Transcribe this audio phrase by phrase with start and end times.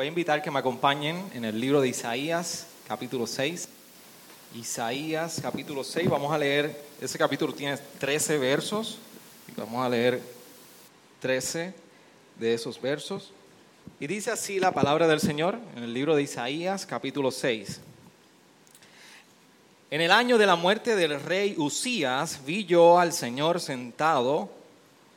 [0.00, 3.68] Voy a invitar que me acompañen en el libro de Isaías, capítulo 6.
[4.54, 8.96] Isaías, capítulo 6, vamos a leer, ese capítulo tiene 13 versos,
[9.58, 10.22] vamos a leer
[11.20, 11.74] 13
[12.38, 13.30] de esos versos.
[14.00, 17.82] Y dice así la palabra del Señor en el libro de Isaías, capítulo 6.
[19.90, 24.48] En el año de la muerte del rey Usías vi yo al Señor sentado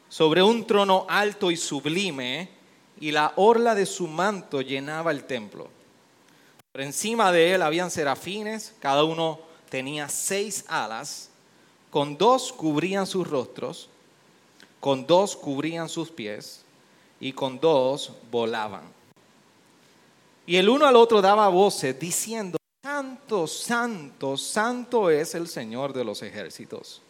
[0.10, 2.50] sobre un trono alto y sublime,
[3.00, 5.68] y la orla de su manto llenaba el templo.
[6.72, 11.30] Por encima de él habían serafines, cada uno tenía seis alas,
[11.92, 13.90] con dos cubrían sus rostros,
[14.80, 16.64] con dos cubrían sus pies,
[17.20, 18.84] y con dos volaban.
[20.46, 26.04] Y el uno al otro daba voces diciendo, Santo, santo, santo es el Señor de
[26.04, 27.02] los ejércitos.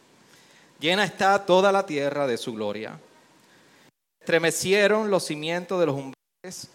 [0.79, 2.99] Llena está toda la tierra de su gloria.
[4.23, 6.69] Estremecieron los cimientos de los umbrales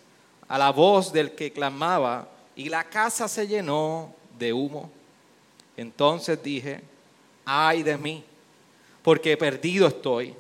[0.46, 4.90] a la voz del que clamaba, y la casa se llenó de humo.
[5.74, 6.82] Entonces dije,
[7.46, 8.22] ay de mí,
[9.02, 10.34] porque perdido estoy,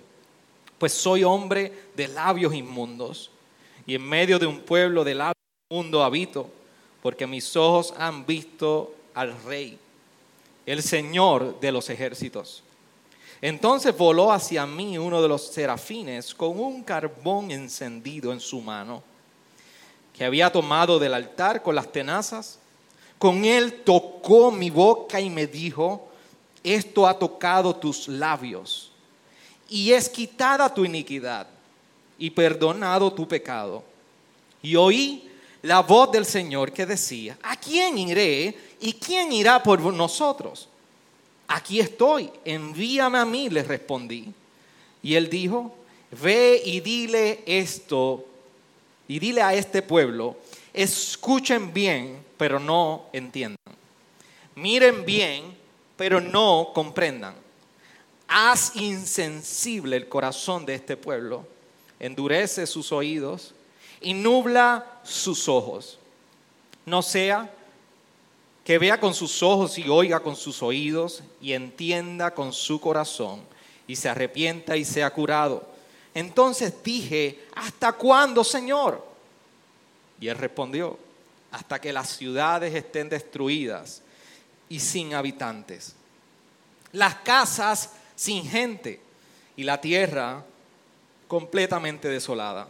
[0.76, 3.30] pues soy hombre de labios inmundos,
[3.86, 5.34] y en medio de un pueblo de labios
[5.70, 6.50] inmundos habito
[7.02, 9.78] porque mis ojos han visto al Rey,
[10.66, 12.62] el Señor de los ejércitos.
[13.40, 19.02] Entonces voló hacia mí uno de los serafines con un carbón encendido en su mano,
[20.12, 22.58] que había tomado del altar con las tenazas.
[23.18, 26.08] Con él tocó mi boca y me dijo,
[26.64, 28.90] esto ha tocado tus labios,
[29.68, 31.46] y es quitada tu iniquidad,
[32.18, 33.84] y perdonado tu pecado.
[34.62, 35.30] Y oí
[35.62, 40.68] la voz del Señor que decía, ¿a quién iré y quién irá por nosotros?
[41.48, 44.32] Aquí estoy, envíame a mí, le respondí.
[45.02, 45.74] Y él dijo,
[46.22, 48.24] ve y dile esto,
[49.08, 50.36] y dile a este pueblo,
[50.74, 53.74] escuchen bien, pero no entiendan.
[54.54, 55.56] Miren bien,
[55.96, 57.34] pero no comprendan.
[58.28, 61.46] Haz insensible el corazón de este pueblo,
[61.98, 63.54] endurece sus oídos
[64.02, 65.98] y nubla sus ojos.
[66.84, 67.50] No sea
[68.68, 73.40] que vea con sus ojos y oiga con sus oídos y entienda con su corazón
[73.86, 75.66] y se arrepienta y sea curado.
[76.12, 79.02] Entonces dije, ¿hasta cuándo, Señor?
[80.20, 80.98] Y él respondió,
[81.50, 84.02] hasta que las ciudades estén destruidas
[84.68, 85.94] y sin habitantes,
[86.92, 89.00] las casas sin gente
[89.56, 90.44] y la tierra
[91.26, 92.68] completamente desolada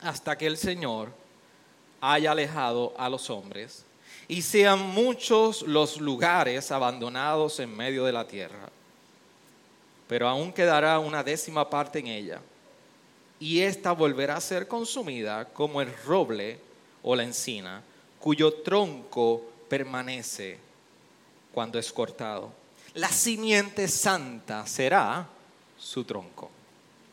[0.00, 1.12] hasta que el Señor
[2.00, 3.84] haya alejado a los hombres
[4.28, 8.68] y sean muchos los lugares abandonados en medio de la tierra.
[10.08, 12.40] Pero aún quedará una décima parte en ella,
[13.40, 16.58] y ésta volverá a ser consumida como el roble
[17.02, 17.82] o la encina,
[18.20, 20.58] cuyo tronco permanece
[21.52, 22.52] cuando es cortado.
[22.94, 25.26] La simiente santa será
[25.78, 26.50] su tronco.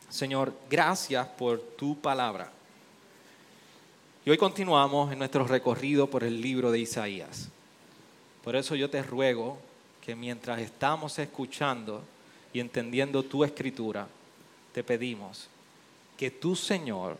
[0.08, 2.52] Señor, gracias por tu palabra.
[4.24, 7.48] Y hoy continuamos en nuestro recorrido por el libro de Isaías.
[8.44, 9.58] Por eso yo te ruego
[10.02, 12.02] que mientras estamos escuchando
[12.52, 14.06] y entendiendo tu escritura,
[14.74, 15.48] te pedimos
[16.18, 17.16] que tu Señor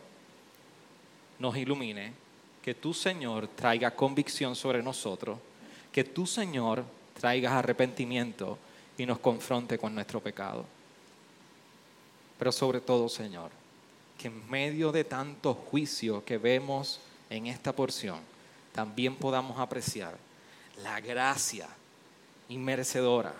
[1.39, 2.13] nos ilumine,
[2.63, 5.39] que tu Señor traiga convicción sobre nosotros,
[5.91, 6.85] que tu Señor
[7.19, 8.59] traiga arrepentimiento
[8.99, 10.67] y nos confronte con nuestro pecado.
[12.39, 13.60] Pero sobre todo, Señor,
[14.21, 17.01] que en medio de tanto juicio que vemos
[17.31, 18.21] en esta porción,
[18.75, 20.15] también podamos apreciar
[20.83, 21.67] la gracia
[22.51, 23.33] inmerecedora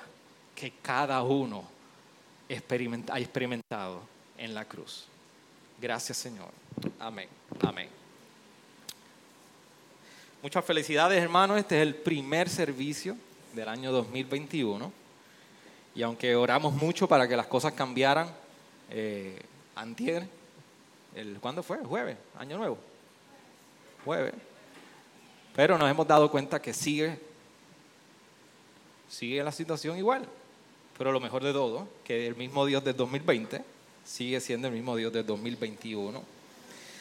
[0.55, 1.65] que cada uno
[2.49, 4.01] ha experimentado
[4.39, 5.05] en la cruz.
[5.79, 6.49] Gracias Señor.
[6.99, 7.29] Amén.
[7.61, 7.91] Amén.
[10.43, 11.59] Muchas felicidades hermanos.
[11.59, 13.19] Este es el primer servicio
[13.53, 14.91] del año 2021.
[15.95, 18.35] Y aunque oramos mucho para que las cosas cambiaran,
[18.89, 19.43] eh,
[19.75, 20.40] antier
[21.15, 21.79] el, ¿Cuándo fue?
[21.79, 22.79] jueves, año nuevo.
[24.05, 24.35] Jueves.
[25.55, 27.19] Pero nos hemos dado cuenta que sigue,
[29.09, 30.27] sigue la situación igual.
[30.97, 33.65] Pero lo mejor de todo, que el mismo Dios del 2020
[34.05, 36.23] sigue siendo el mismo Dios del 2021.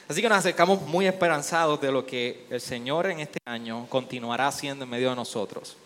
[0.08, 4.48] Así que nos acercamos muy esperanzados de lo que el Señor en este año continuará
[4.48, 5.78] haciendo en medio de nosotros.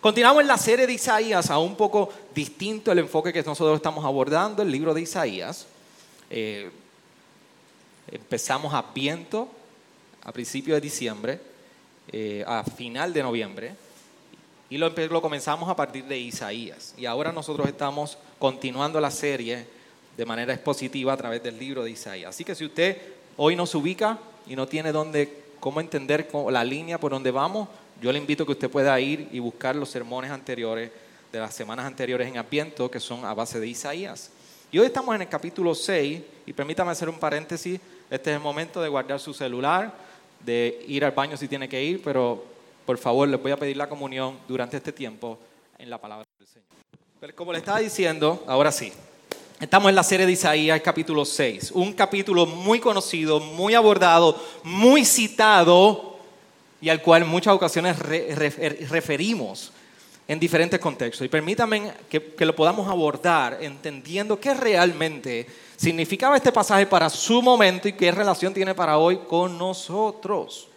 [0.00, 4.04] Continuamos en la serie de Isaías, a un poco distinto el enfoque que nosotros estamos
[4.04, 5.66] abordando, el libro de Isaías.
[6.28, 6.70] Eh,
[8.08, 9.48] empezamos a viento
[10.22, 11.40] a principios de diciembre,
[12.12, 13.74] eh, a final de noviembre,
[14.68, 16.94] y lo, lo comenzamos a partir de Isaías.
[16.96, 19.66] Y ahora nosotros estamos continuando la serie
[20.16, 22.30] de manera expositiva a través del libro de Isaías.
[22.30, 22.96] Así que si usted
[23.36, 27.68] hoy nos ubica y no tiene dónde, cómo entender la línea por donde vamos,
[28.00, 30.90] yo le invito a que usted pueda ir y buscar los sermones anteriores
[31.32, 34.30] de las semanas anteriores en Adviento, que son a base de Isaías.
[34.72, 38.42] Y hoy estamos en el capítulo 6, y permítame hacer un paréntesis, este es el
[38.42, 39.92] momento de guardar su celular,
[40.44, 42.44] de ir al baño si tiene que ir, pero
[42.86, 45.40] por favor les voy a pedir la comunión durante este tiempo
[45.76, 46.66] en la palabra del Señor.
[47.18, 48.92] Pero como le estaba diciendo, ahora sí,
[49.58, 55.04] Estamos en la serie de Isaías, capítulo 6, un capítulo muy conocido, muy abordado, muy
[55.04, 56.16] citado
[56.80, 59.70] y al cual en muchas ocasiones referimos
[60.30, 61.26] en diferentes contextos.
[61.26, 65.44] Y permítanme que, que, lo podamos abordar entendiendo qué realmente
[65.76, 70.68] significaba este pasaje para su momento y qué relación tiene para hoy con nosotros.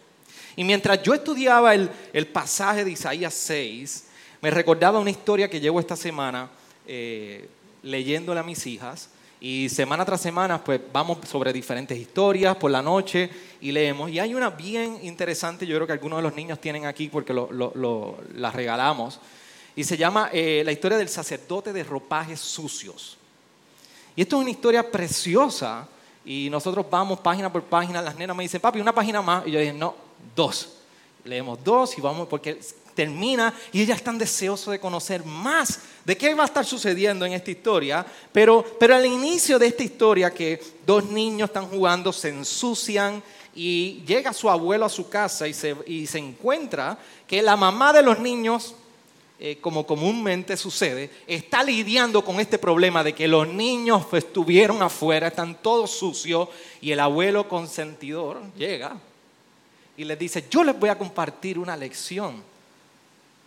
[0.56, 4.08] Y mientras yo estudiaba el, el pasaje de Isaías 6,
[4.42, 6.50] me recordaba una historia que llevo esta semana.
[6.88, 7.48] Eh,
[7.84, 9.10] leyéndole a mis hijas
[9.40, 13.30] y semana tras semana pues vamos sobre diferentes historias por la noche
[13.62, 14.10] y leemos.
[14.10, 17.34] Y hay una bien interesante, yo creo que algunos de los niños tienen aquí porque
[17.34, 19.20] lo, la regalamos,
[19.75, 23.18] y se llama eh, La historia del sacerdote de ropajes sucios.
[24.16, 25.88] Y esto es una historia preciosa
[26.25, 29.52] y nosotros vamos página por página, las nenas me dicen, papi, una página más, y
[29.52, 29.96] yo dije, no,
[30.36, 30.70] dos.
[31.25, 32.60] Leemos dos y vamos, porque
[32.94, 37.34] termina y ellas están deseosos de conocer más de qué va a estar sucediendo en
[37.34, 38.06] esta historia.
[38.31, 43.24] Pero, pero al inicio de esta historia que dos niños están jugando, se ensucian
[43.56, 46.98] y llega su abuelo a su casa y se, y se encuentra
[47.28, 48.76] que la mamá de los niños,
[49.39, 55.27] eh, como comúnmente sucede, está lidiando con este problema de que los niños estuvieron afuera,
[55.27, 56.50] están todos sucios
[56.81, 58.97] y el abuelo consentidor llega
[59.97, 62.44] y les dice, yo les voy a compartir una lección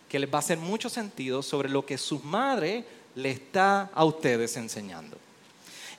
[0.07, 2.83] que les va a hacer mucho sentido sobre lo que su madre
[3.15, 5.17] le está a ustedes enseñando.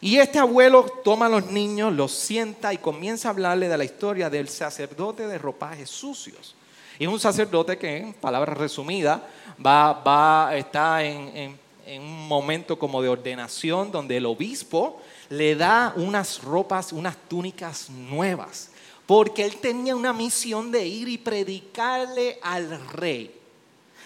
[0.01, 3.85] Y este abuelo toma a los niños, los sienta y comienza a hablarle de la
[3.85, 6.55] historia del sacerdote de ropajes sucios.
[6.99, 9.21] Y es un sacerdote que, en palabras resumidas,
[9.65, 11.59] va, va, está en,
[11.89, 15.01] en un momento como de ordenación donde el obispo
[15.31, 18.71] le da unas ropas, unas túnicas nuevas,
[19.07, 23.35] porque él tenía una misión de ir y predicarle al rey.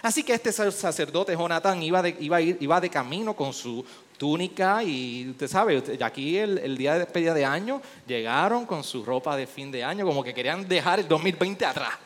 [0.01, 3.85] Así que este sacerdote Jonathan iba de, iba, iba de camino con su
[4.17, 9.37] túnica y usted sabe, aquí el, día de despedida de año llegaron con su ropa
[9.37, 11.99] de fin de año, como que querían dejar el 2020 atrás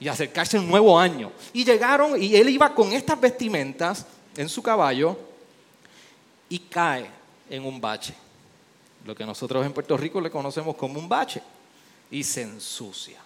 [0.00, 1.32] y acercarse un nuevo año.
[1.52, 4.06] Y llegaron y él iba con estas vestimentas
[4.36, 5.18] en su caballo
[6.48, 7.10] y cae
[7.50, 8.14] en un bache,
[9.04, 11.42] lo que nosotros en Puerto Rico le conocemos como un bache,
[12.10, 13.18] y se ensucia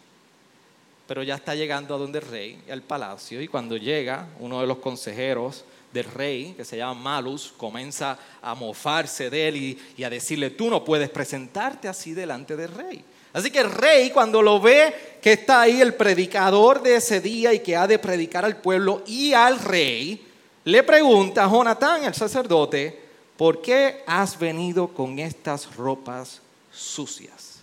[1.12, 4.66] pero ya está llegando a donde el rey, al palacio, y cuando llega, uno de
[4.66, 10.08] los consejeros del rey, que se llama Malus, comienza a mofarse de él y, a
[10.08, 13.04] decirle, tú no puedes presentarte así delante del rey.
[13.32, 17.52] Así que el rey, cuando lo ve que está ahí el predicador de ese día
[17.52, 20.26] y que ha de predicar al pueblo y al rey,
[20.64, 23.00] le pregunta a Jonatán, el sacerdote,
[23.36, 27.60] ¿por qué has venido con estas ropas sucias?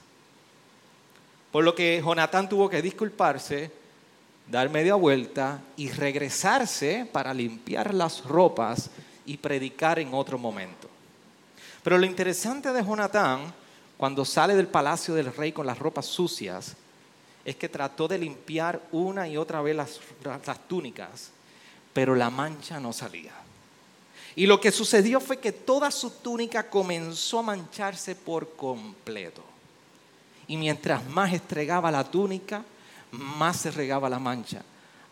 [1.52, 3.72] Por lo que Jonatán tuvo que disculparse,
[4.50, 8.90] dar media vuelta y regresarse para limpiar las ropas
[9.26, 10.88] y predicar en otro momento.
[11.84, 13.54] Pero lo interesante de Jonatán,
[14.00, 16.78] cuando sale del palacio del rey con las ropas sucias,
[17.44, 20.00] es que trató de limpiar una y otra vez las,
[20.70, 21.32] túnicas,
[21.92, 23.34] pero la mancha no salía.
[24.38, 29.44] Y lo que sucedió fue que toda su túnica comenzó a mancharse por completo
[30.48, 32.64] y mientras más estregaba la túnica,
[33.12, 34.64] más se regaba la mancha.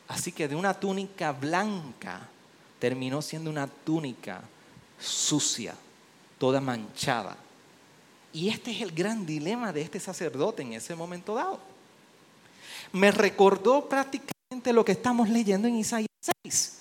[0.08, 2.22] Así que de una túnica blanca
[2.80, 4.40] terminó siendo una túnica
[4.98, 5.76] sucia,
[6.40, 7.36] toda manchada.
[8.34, 11.60] Y este es el gran dilema de este sacerdote en ese momento dado.
[12.92, 16.08] Me recordó prácticamente lo que estamos leyendo en Isaías
[16.44, 16.78] 6.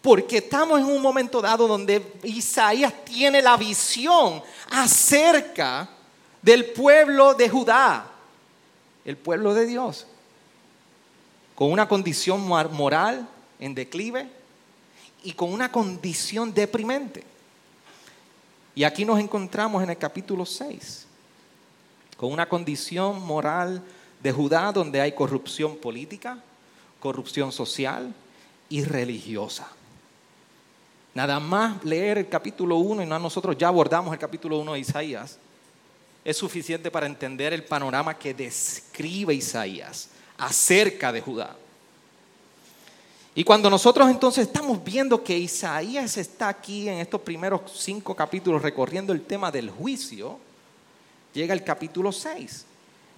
[0.00, 5.88] Porque estamos en un momento dado donde Isaías tiene la visión acerca
[6.42, 8.10] del pueblo de Judá,
[9.04, 10.06] el pueblo de Dios,
[11.54, 13.28] con una condición moral
[13.60, 14.28] en declive
[15.22, 17.22] y con una condición deprimente.
[18.74, 21.06] Y aquí nos encontramos en el capítulo 6
[22.16, 23.82] con una condición moral
[24.22, 26.38] de Judá donde hay corrupción política,
[27.00, 28.14] corrupción social
[28.68, 29.68] y religiosa.
[31.14, 34.78] Nada más leer el capítulo 1 y no nosotros ya abordamos el capítulo 1 de
[34.78, 35.38] Isaías
[36.24, 41.56] es suficiente para entender el panorama que describe Isaías acerca de Judá.
[43.34, 48.60] Y cuando nosotros entonces estamos viendo que Isaías está aquí en estos primeros cinco capítulos
[48.60, 50.38] recorriendo el tema del juicio,
[51.32, 52.66] llega el capítulo 6.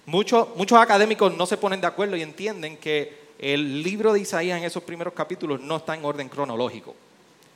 [0.05, 4.57] Muchos, muchos académicos no se ponen de acuerdo y entienden que el libro de Isaías
[4.57, 6.95] en esos primeros capítulos no está en orden cronológico.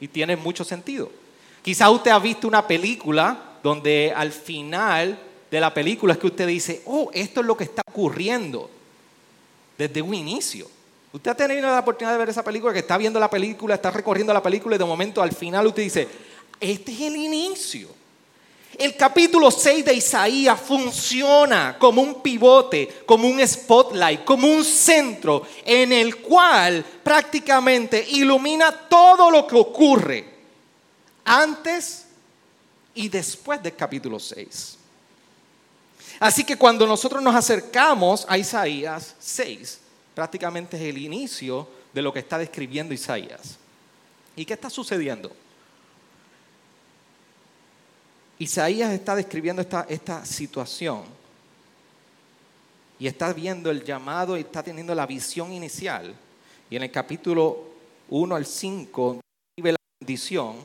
[0.01, 1.09] Y tiene mucho sentido.
[1.61, 5.17] Quizá usted ha visto una película donde al final
[5.49, 8.69] de la película es que usted dice, oh, esto es lo que está ocurriendo
[9.77, 10.67] desde un inicio.
[11.11, 13.89] Usted ha tenido la oportunidad de ver esa película, que está viendo la película, está
[13.89, 16.07] recorriendo la película y de momento al final usted dice,
[16.59, 17.99] este es el inicio.
[18.77, 25.45] El capítulo 6 de Isaías funciona como un pivote, como un spotlight, como un centro
[25.65, 30.33] en el cual prácticamente ilumina todo lo que ocurre
[31.25, 32.05] antes
[32.93, 34.77] y después del capítulo 6.
[36.19, 39.79] Así que cuando nosotros nos acercamos a Isaías 6,
[40.19, 43.57] prácticamente es el inicio de lo que está describiendo Isaías.
[44.35, 45.31] ¿Y qué está sucediendo?
[48.37, 51.03] Isaías está describiendo esta, situación
[52.99, 56.13] y está viendo el llamado y está teniendo la visión inicial.
[56.69, 57.69] Y en el capítulo
[58.09, 59.21] 1 al 5
[59.55, 60.57] vive la bendición,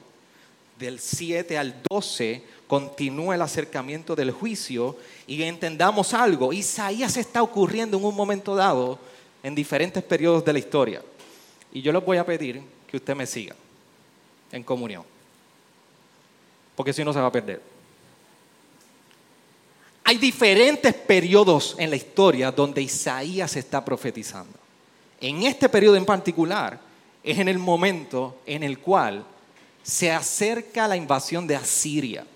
[0.80, 4.96] del 7 al 12 continúa el acercamiento del juicio
[5.28, 9.13] y entendamos algo, Isaías está ocurriendo en un momento dado
[9.44, 11.02] en diferentes periodos de la historia.
[11.70, 13.54] Y yo les voy a pedir que usted me siga
[14.50, 15.04] en comunión.
[16.74, 17.60] Porque si no se va a perder.
[20.02, 24.58] Hay diferentes periodos en la historia donde Isaías está profetizando.
[25.20, 26.80] En este periodo en particular
[27.22, 29.24] es en el momento en el cual
[29.82, 32.26] se acerca la invasión de Asiria.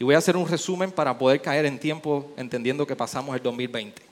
[0.00, 3.42] Y voy a hacer un resumen para poder caer en tiempo entendiendo que pasamos el
[3.42, 4.03] 2020.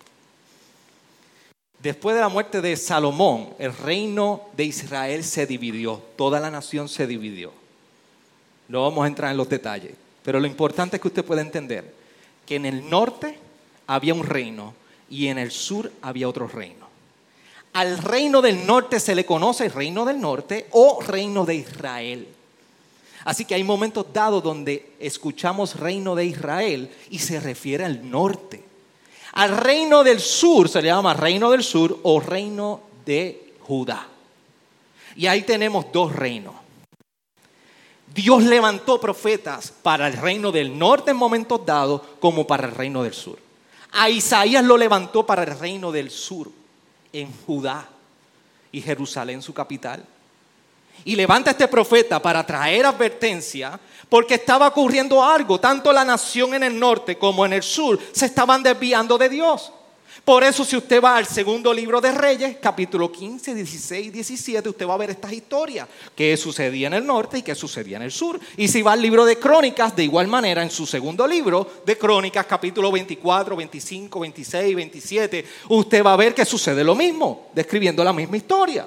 [1.83, 6.89] Después de la muerte de Salomón, el reino de Israel se dividió, toda la nación
[6.89, 7.53] se dividió.
[8.69, 11.93] No vamos a entrar en los detalles, pero lo importante es que usted pueda entender
[12.47, 13.37] que en el norte
[13.89, 14.75] había un reino
[15.11, 16.87] y en el sur había otro reino.
[17.73, 22.29] Al reino del norte se le conoce reino del norte o reino de Israel.
[23.25, 28.72] Así que hay momentos dados donde escuchamos reino de Israel y se refiere al norte.
[29.33, 34.07] Al reino del sur se le llama reino del sur o reino de Judá.
[35.17, 36.55] Y ahí tenemos dos reinos.
[38.15, 43.03] Dios levantó profetas para el reino del norte en momentos dados como para el reino
[43.03, 43.39] del sur.
[43.93, 46.51] A Isaías lo levantó para el reino del sur,
[47.13, 47.89] en Judá
[48.71, 50.05] y Jerusalén su capital.
[51.05, 53.79] Y levanta este profeta para traer advertencia
[54.13, 55.59] porque estaba ocurriendo algo.
[55.59, 59.73] Tanto la nación en el norte como en el sur se estaban desviando de Dios.
[60.23, 64.87] Por eso si usted va al segundo libro de Reyes, capítulo 15, 16, 17, usted
[64.87, 68.13] va a ver estas historias, qué sucedía en el norte y qué sucedía en el
[68.13, 68.39] sur.
[68.59, 71.97] Y si va al libro de Crónicas, de igual manera, en su segundo libro de
[71.97, 78.05] Crónicas, capítulo 24, 25, 26, 27, usted va a ver que sucede lo mismo, describiendo
[78.05, 78.87] la misma historia.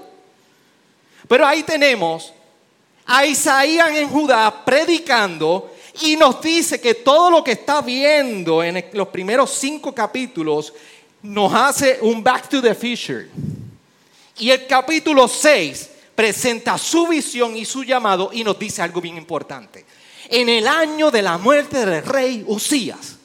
[1.27, 2.31] Pero ahí tenemos
[3.05, 5.71] a Isaías en Judá predicando
[6.01, 10.73] y nos dice que todo lo que está viendo en los primeros cinco capítulos
[11.21, 13.29] nos hace un back to the future.
[14.37, 19.17] Y el capítulo 6 presenta su visión y su llamado y nos dice algo bien
[19.17, 19.85] importante.
[20.29, 23.17] En el año de la muerte del rey Usías.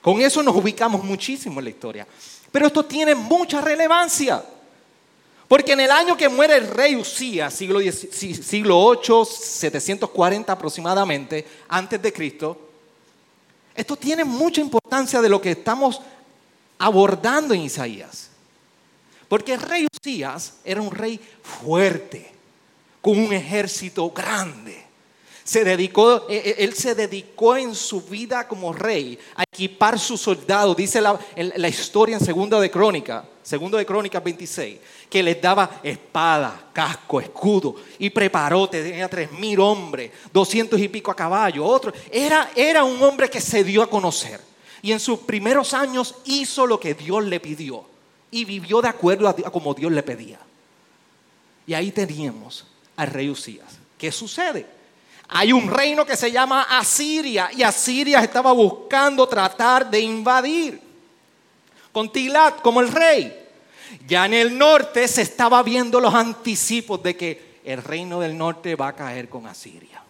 [0.00, 2.06] Con eso nos ubicamos muchísimo en la historia.
[2.52, 4.44] Pero esto tiene mucha relevancia.
[5.54, 12.02] Porque en el año que muere el rey Usías, siglo, siglo 8, 740 aproximadamente, antes
[12.02, 12.70] de Cristo,
[13.72, 16.00] esto tiene mucha importancia de lo que estamos
[16.76, 18.30] abordando en Isaías.
[19.28, 22.32] Porque el rey Usías era un rey fuerte,
[23.00, 24.83] con un ejército grande.
[25.44, 30.20] Se dedicó, e, e, él se dedicó en su vida como rey a equipar sus
[30.20, 30.74] soldados.
[30.74, 34.78] Dice la, historia en Segundo de Crónica, Segundo de Crónicas 26,
[35.10, 41.10] que les daba espada, casco, escudo y preparó, tenía tres mil hombres, doscientos y pico
[41.10, 41.92] a caballo, otro.
[42.10, 44.40] Era, era un hombre que se dio a conocer
[44.80, 47.84] y en sus primeros años hizo lo que Dios le pidió
[48.30, 50.38] y vivió de acuerdo a, como Dios le pedía.
[51.66, 53.78] Y ahí teníamos al rey Usías.
[53.96, 54.66] ¿Qué sucede?
[55.28, 60.80] Hay un reino que se llama Asiria y Asiria estaba buscando tratar de invadir
[61.92, 63.42] con Tilat como el rey.
[64.06, 68.76] Ya en el norte se estaba viendo los anticipos de que el reino del norte
[68.76, 70.02] va a caer con Asiria.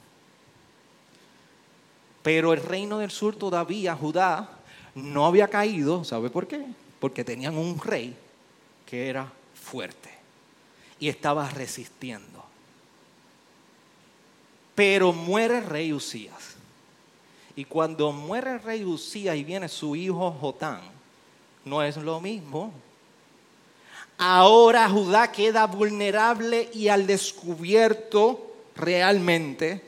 [2.23, 4.49] Pero el reino del sur todavía, Judá,
[4.95, 6.05] no había caído.
[6.05, 6.65] ¿Sabe por qué?
[6.99, 8.17] Porque tenían un rey
[8.87, 10.11] que era fuerte
[10.99, 12.34] y estaba resistiendo.
[14.75, 16.55] Pero muere el rey Usías.
[17.57, 20.81] Y cuando muere el rey Usías y viene su hijo Jotán,
[21.65, 22.73] no es lo mismo.
[24.19, 29.83] Ahora Judá queda vulnerable y al descubierto realmente.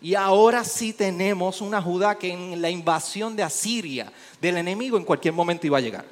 [0.00, 5.04] Y ahora sí tenemos una Judá que en la invasión de Asiria, del enemigo, en
[5.04, 6.04] cualquier momento iba a llegar.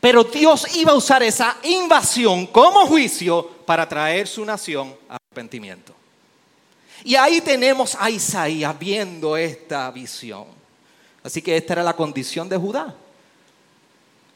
[0.00, 5.94] Pero Dios iba a usar esa invasión como juicio para traer su nación a arrepentimiento.
[7.04, 10.46] Y ahí tenemos a Isaías viendo esta visión.
[11.22, 12.94] Así que esta era la condición de Judá.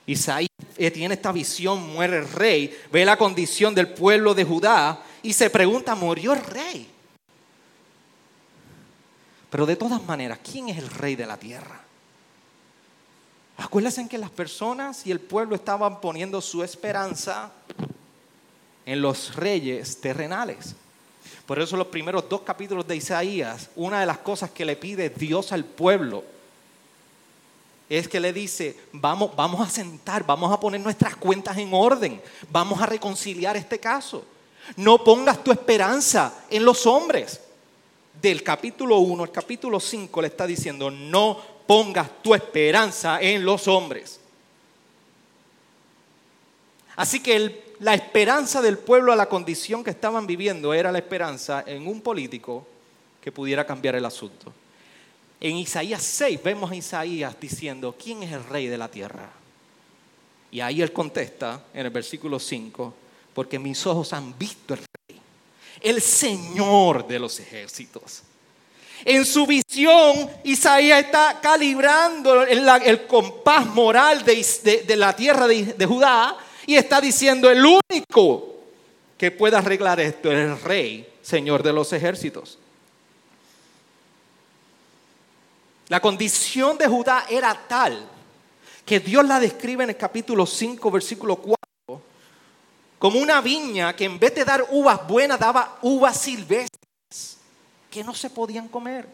[0.06, 5.32] Isaías tiene esta visión, muere el rey, ve la condición del pueblo de Judá y
[5.32, 6.88] se pregunta, ¿murió el rey?
[9.50, 11.80] Pero de todas maneras, ¿quién es el rey de la tierra?
[13.58, 17.52] Acuérdense en que las personas y el pueblo estaban poniendo su esperanza
[18.84, 20.74] en los reyes terrenales.
[21.52, 25.10] Por eso los primeros dos capítulos de Isaías, una de las cosas que le pide
[25.10, 26.24] Dios al pueblo
[27.90, 32.22] es que le dice, vamos, vamos a sentar, vamos a poner nuestras cuentas en orden,
[32.50, 34.24] vamos a reconciliar este caso.
[34.76, 37.42] No pongas tu esperanza en los hombres.
[38.22, 43.68] Del capítulo 1 al capítulo 5 le está diciendo, no pongas tu esperanza en los
[43.68, 44.21] hombres.
[46.96, 51.64] Así que la esperanza del pueblo a la condición que estaban viviendo era la esperanza
[51.66, 52.66] en un político
[53.20, 54.52] que pudiera cambiar el asunto.
[55.40, 59.30] En Isaías 6 vemos a Isaías diciendo, ¿quién es el rey de la tierra?
[60.50, 62.94] Y ahí él contesta en el versículo 5,
[63.34, 65.20] porque mis ojos han visto el rey,
[65.80, 68.22] el Señor de los ejércitos.
[69.04, 76.76] En su visión, Isaías está calibrando el, compás moral de, la tierra de Judá y
[76.76, 78.52] está diciendo, el único
[79.18, 82.58] que puede arreglar esto es el rey, Señor de los ejércitos.
[85.88, 88.08] La condición de Judá era tal
[88.84, 92.02] que Dios la describe en el capítulo 5, versículo 4,
[92.98, 97.38] como una viña que en vez de dar uvas buenas daba uvas silvestres
[97.90, 99.06] que no se podían comer.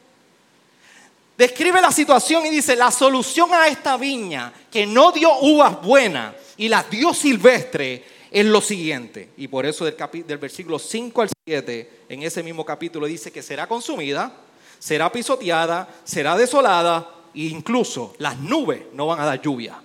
[1.37, 6.35] Describe la situación y dice, la solución a esta viña que no dio uvas buenas
[6.59, 9.31] y la dio silvestre es lo siguiente.
[9.37, 13.43] Y por eso del, del versículo 5 al 7, en ese mismo capítulo dice que
[13.43, 14.33] será consumida,
[14.79, 19.81] será pisoteada, será desolada e incluso las nubes no van a dar lluvia.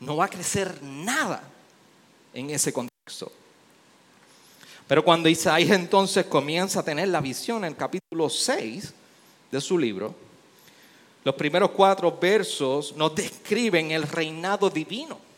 [0.00, 1.42] No va a crecer nada
[2.32, 3.32] en ese contexto.
[4.86, 8.92] Pero cuando Isaías entonces comienza a tener la visión en el capítulo 6
[9.50, 10.14] de su libro,
[11.22, 15.29] los primeros cuatro versos nos describen el reinado divino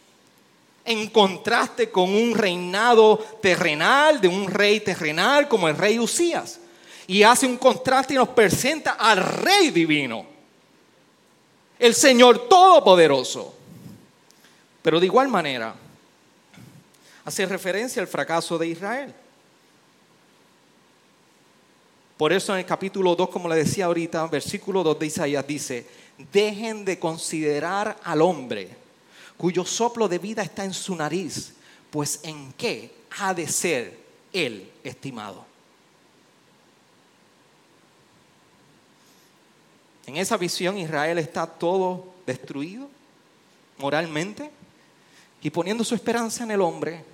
[0.84, 6.58] en contraste con un reinado terrenal, de un rey terrenal como el rey Usías.
[7.06, 10.24] Y hace un contraste y nos presenta al rey divino,
[11.78, 13.54] el Señor Todopoderoso.
[14.82, 15.74] Pero de igual manera,
[17.24, 19.14] hace referencia al fracaso de Israel.
[22.16, 25.86] Por eso en el capítulo 2, como le decía ahorita, versículo 2 de Isaías dice,
[26.32, 28.81] dejen de considerar al hombre
[29.42, 31.54] cuyo soplo de vida está en su nariz,
[31.90, 33.98] pues en qué ha de ser
[34.32, 35.44] él estimado.
[40.06, 42.88] En esa visión Israel está todo destruido
[43.78, 44.48] moralmente
[45.42, 47.04] y poniendo su esperanza en el hombre.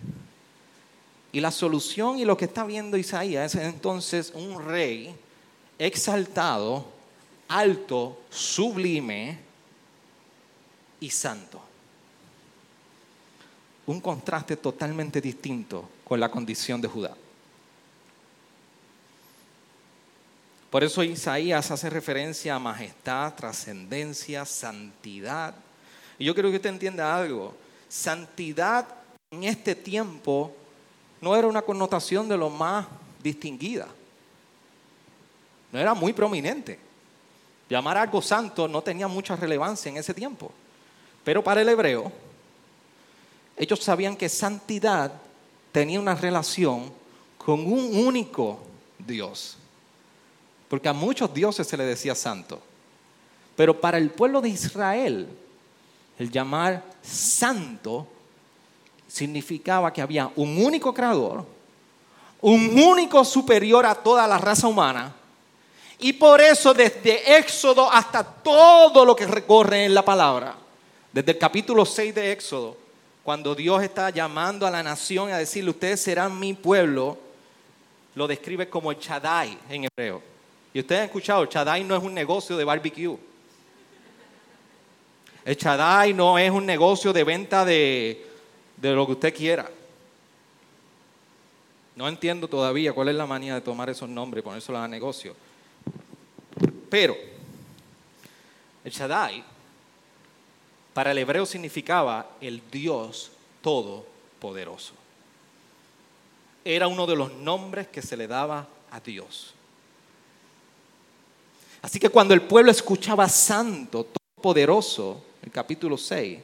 [1.32, 5.16] Y la solución y lo que está viendo Isaías es entonces un rey
[5.78, 6.88] exaltado,
[7.48, 9.38] alto, sublime
[11.00, 11.67] y santo
[13.88, 17.16] un contraste totalmente distinto con la condición de Judá.
[20.70, 25.54] Por eso Isaías hace referencia a majestad, trascendencia, santidad.
[26.18, 27.54] Y yo quiero que usted entienda algo.
[27.88, 28.86] Santidad
[29.30, 30.54] en este tiempo
[31.22, 32.86] no era una connotación de lo más
[33.22, 33.88] distinguida.
[35.72, 36.78] No era muy prominente.
[37.70, 40.52] Llamar algo santo no tenía mucha relevancia en ese tiempo.
[41.24, 42.12] Pero para el hebreo,
[43.58, 45.12] ellos sabían que santidad
[45.72, 46.92] tenía una relación
[47.36, 48.60] con un único
[48.98, 49.56] Dios.
[50.68, 52.60] porque a muchos dioses se le decía santo.
[53.56, 55.26] Pero para el pueblo de Israel,
[56.18, 58.06] el llamar santo
[59.08, 61.46] significaba que había un único creador,
[62.42, 65.14] un único superior a toda la raza humana.
[66.00, 70.54] Y por eso desde Éxodo hasta todo lo que recorre en la palabra,
[71.12, 72.76] desde el capítulo 6 de Éxodo,
[73.28, 77.18] cuando Dios está llamando a la nación a decirle, ustedes serán mi pueblo,
[78.14, 80.22] lo describe como el Chadai en hebreo.
[80.72, 83.18] Y ustedes han escuchado, el Chadai no es un negocio de barbecue.
[85.44, 88.26] El Chadai no es un negocio de venta de,
[88.78, 89.70] de lo que usted quiera.
[91.96, 95.36] No entiendo todavía cuál es la manía de tomar esos nombres y ponérselos a negocio.
[96.88, 97.14] Pero
[98.84, 99.44] el Shaddai
[100.98, 103.30] para el hebreo significaba el Dios
[103.62, 104.94] todopoderoso.
[106.64, 109.54] Era uno de los nombres que se le daba a Dios.
[111.82, 116.40] Así que cuando el pueblo escuchaba santo, todopoderoso, el capítulo 6,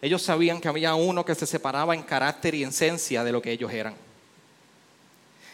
[0.00, 3.40] ellos sabían que había uno que se separaba en carácter y en esencia de lo
[3.40, 3.94] que ellos eran.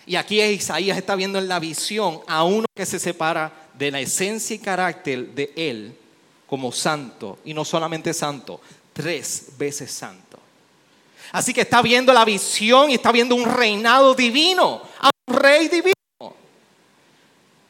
[0.06, 4.00] Y aquí Isaías está viendo en la visión a uno que se separa de la
[4.00, 5.94] esencia y carácter de él
[6.48, 7.38] como santo.
[7.44, 8.60] Y no solamente santo,
[8.92, 10.38] tres veces santo.
[11.32, 15.68] Así que está viendo la visión y está viendo un reinado divino, a un rey
[15.68, 15.94] divino.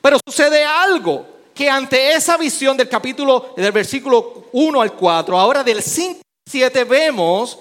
[0.00, 5.64] Pero sucede algo que ante esa visión del capítulo, del versículo 1 al 4, ahora
[5.64, 7.58] del 5 al 7 vemos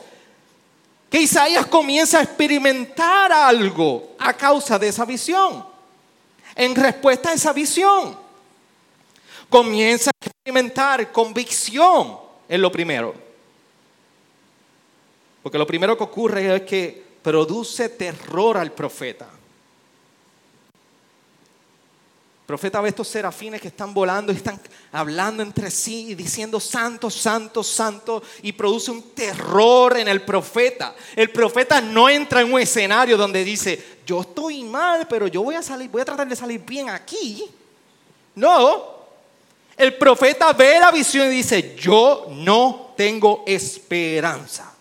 [1.09, 5.65] que Isaías comienza a experimentar algo a causa de esa visión.
[6.53, 8.17] En respuesta a esa visión,
[9.49, 13.13] comienza a experimentar convicción en lo primero.
[15.43, 19.27] Porque lo primero que ocurre es que produce terror al profeta.
[22.45, 24.57] profeta ve estos serafines que están volando y están
[24.93, 30.95] hablando entre sí y diciendo santo, santo, santo y produce un terror en el profeta.
[31.13, 35.55] El profeta no entra en un escenario donde dice, yo estoy mal, pero yo voy
[35.55, 37.43] a salir, voy a tratar de salir bien aquí.
[38.35, 38.96] No.
[39.77, 44.73] El profeta ve la visión y dice, yo no tengo esperanza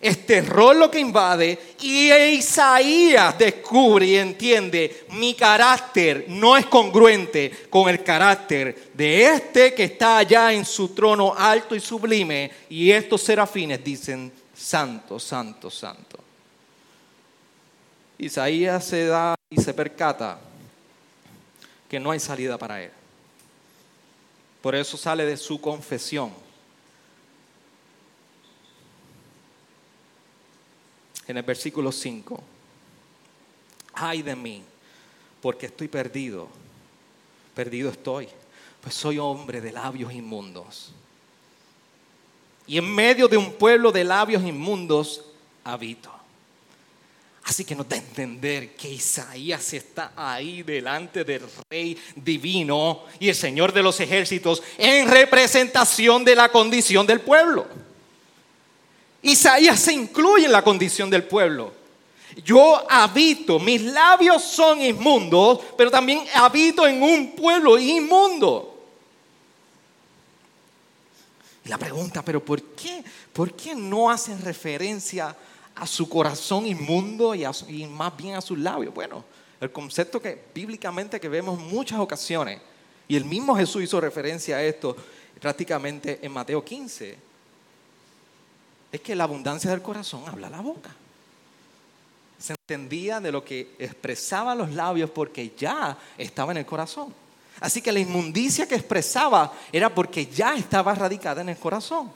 [0.00, 7.66] es terror lo que invade y Isaías descubre y entiende, mi carácter no es congruente
[7.70, 12.90] con el carácter de este que está allá en su trono alto y sublime y
[12.90, 16.18] estos serafines dicen, santo, santo, santo.
[18.18, 20.38] Isaías se da y se percata
[21.88, 22.90] que no hay salida para él.
[24.66, 26.32] Por eso sale de su confesión
[31.28, 32.42] en el versículo 5.
[33.92, 34.64] Ay de mí,
[35.40, 36.48] porque estoy perdido.
[37.54, 38.28] Perdido estoy,
[38.80, 40.90] pues soy hombre de labios inmundos.
[42.66, 45.26] Y en medio de un pueblo de labios inmundos
[45.62, 46.15] habito.
[47.46, 53.28] Así que nos da a entender que Isaías está ahí delante del Rey divino y
[53.28, 57.68] el Señor de los ejércitos en representación de la condición del pueblo.
[59.22, 61.72] Isaías se incluye en la condición del pueblo.
[62.44, 68.76] Yo habito, mis labios son inmundos, pero también habito en un pueblo inmundo.
[71.64, 73.04] Y la pregunta, pero ¿por qué?
[73.32, 75.36] ¿Por qué no hacen referencia a
[75.84, 77.44] su corazón inmundo y,
[77.86, 78.94] más bien a sus labios?
[78.94, 79.24] Bueno,
[79.60, 82.60] el concepto que bíblicamente que vemos muchas ocasiones,
[83.08, 84.96] y el mismo Jesús hizo referencia a esto
[85.40, 87.18] prácticamente en Mateo 15,
[88.92, 90.94] es que la abundancia del corazón habla la boca.
[92.38, 97.12] Se entendía de lo que expresaba los labios porque ya estaba en el corazón.
[97.60, 102.10] Así que la inmundicia que expresaba era porque ya estaba radicada en el corazón.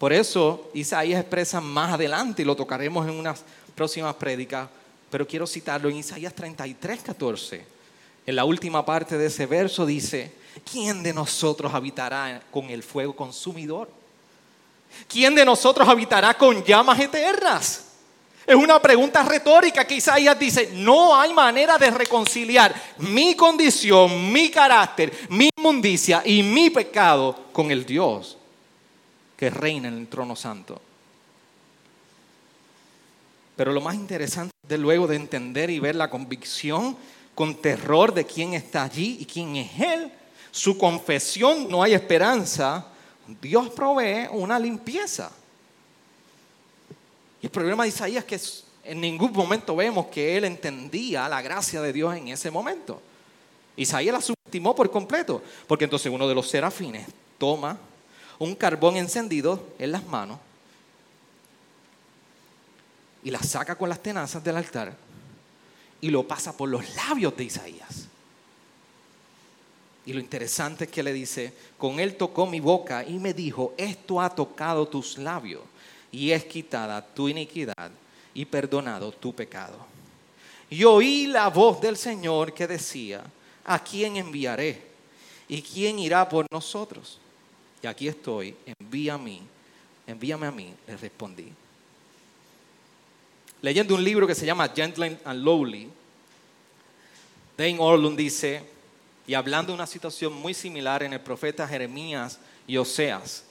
[0.00, 4.66] Por eso Isaías expresa más adelante y lo tocaremos en unas próximas prédicas,
[5.10, 7.66] pero quiero citarlo en Isaías 33, 14.
[8.24, 10.32] En la última parte de ese verso dice,
[10.72, 13.90] ¿quién de nosotros habitará con el fuego consumidor?
[15.06, 17.84] ¿Quién de nosotros habitará con llamas eternas?
[18.46, 24.48] Es una pregunta retórica que Isaías dice, no hay manera de reconciliar mi condición, mi
[24.48, 28.38] carácter, mi inmundicia y mi pecado con el Dios
[29.40, 30.78] que reina en el trono santo.
[33.56, 36.94] Pero lo más interesante de luego de entender y ver la convicción
[37.34, 40.12] con terror de quién está allí y quién es Él,
[40.50, 42.88] su confesión, no hay esperanza,
[43.40, 45.32] Dios provee una limpieza.
[47.40, 51.40] Y el problema de Isaías es que En ningún momento vemos que él entendía la
[51.40, 53.00] gracia de Dios en ese momento.
[53.76, 57.06] Isaías la subestimó por completo, porque entonces uno de los serafines
[57.38, 57.78] toma
[58.40, 60.38] un carbón encendido en las manos
[63.22, 64.96] y la saca con las tenazas del altar
[66.00, 68.06] y lo pasa por los labios de Isaías.
[70.06, 73.74] Y lo interesante es que le dice, con él tocó mi boca y me dijo,
[73.76, 75.62] esto ha tocado tus labios
[76.10, 77.90] y es quitada tu iniquidad
[78.32, 79.76] y perdonado tu pecado.
[80.70, 83.22] Y oí la voz del Señor que decía,
[83.66, 84.88] ¿a quién enviaré?
[85.46, 87.18] ¿Y quién irá por nosotros?
[87.82, 89.42] Y aquí estoy, envía a mí,
[90.06, 91.52] envíame a mí, le respondí.
[93.62, 95.90] Leyendo un libro que se llama Gentle and Lowly,
[97.56, 98.62] Dane Orlund dice,
[99.26, 103.44] y hablando de una situación muy similar en el profeta Jeremías y Oseas,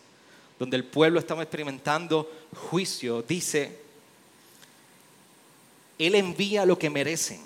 [0.57, 2.29] donde el pueblo estaba experimentando
[2.69, 3.79] juicio, dice,
[5.97, 7.41] Él envía lo que merecen,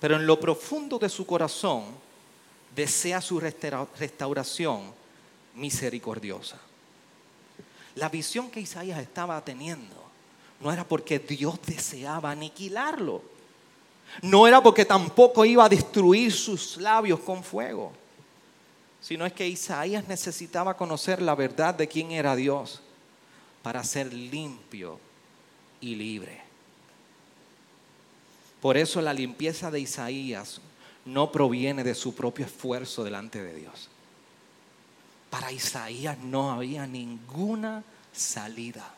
[0.00, 1.84] pero en lo profundo de su corazón
[2.74, 4.92] desea su restauración
[5.58, 6.58] misericordiosa.
[7.96, 10.08] La visión que Isaías estaba teniendo
[10.60, 13.22] no era porque Dios deseaba aniquilarlo,
[14.22, 17.92] no era porque tampoco iba a destruir sus labios con fuego,
[19.00, 22.80] sino es que Isaías necesitaba conocer la verdad de quién era Dios
[23.62, 24.98] para ser limpio
[25.80, 26.40] y libre.
[28.60, 30.60] Por eso la limpieza de Isaías
[31.04, 33.88] no proviene de su propio esfuerzo delante de Dios.
[35.30, 38.94] Para Isaías no había ninguna salida.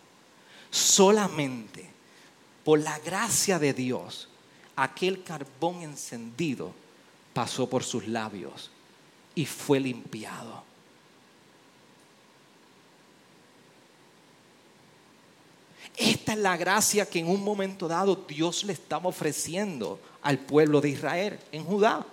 [0.70, 1.90] Solamente
[2.64, 4.28] por la gracia de Dios
[4.76, 6.72] aquel carbón encendido
[7.32, 8.70] pasó por sus labios
[9.34, 10.62] y fue limpiado.
[15.96, 20.80] Esta es la gracia que en un momento dado Dios le estaba ofreciendo al pueblo
[20.80, 22.06] de Israel en Judá.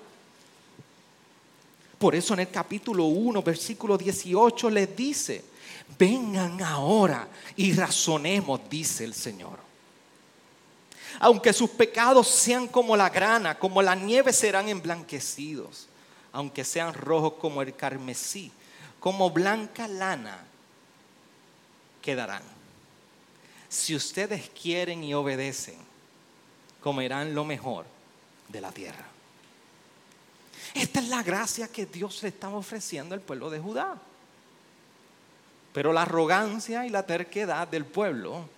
[1.97, 5.43] Por eso en el capítulo 1, versículo 18 les dice,
[5.97, 9.67] vengan ahora y razonemos, dice el Señor.
[11.19, 15.87] Aunque sus pecados sean como la grana, como la nieve serán emblanquecidos.
[16.31, 18.51] Aunque sean rojos como el carmesí,
[18.99, 20.43] como blanca lana
[22.01, 22.43] quedarán.
[23.69, 25.77] Si ustedes quieren y obedecen,
[26.81, 27.85] comerán lo mejor
[28.49, 29.05] de la tierra.
[30.73, 33.99] Esta es la gracia que Dios le estaba ofreciendo al pueblo de Judá.
[35.73, 38.49] Pero la arrogancia y la terquedad del pueblo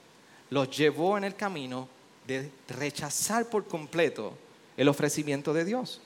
[0.50, 1.88] los llevó en el camino
[2.26, 4.38] de rechazar por completo
[4.78, 6.02] el ofrecimiento de Dios.